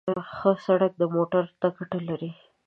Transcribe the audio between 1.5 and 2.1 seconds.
ته ګټه